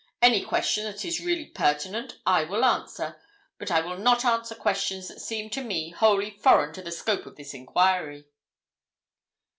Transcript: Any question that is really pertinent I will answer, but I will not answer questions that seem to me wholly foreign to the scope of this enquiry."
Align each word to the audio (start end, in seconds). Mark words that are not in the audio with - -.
Any 0.19 0.43
question 0.43 0.85
that 0.85 1.05
is 1.05 1.21
really 1.23 1.45
pertinent 1.45 2.17
I 2.25 2.43
will 2.43 2.65
answer, 2.65 3.21
but 3.59 3.69
I 3.69 3.81
will 3.81 3.99
not 3.99 4.25
answer 4.25 4.55
questions 4.55 5.07
that 5.09 5.21
seem 5.21 5.51
to 5.51 5.63
me 5.63 5.91
wholly 5.91 6.31
foreign 6.31 6.73
to 6.73 6.81
the 6.81 6.91
scope 6.91 7.27
of 7.27 7.35
this 7.35 7.53
enquiry." 7.53 8.25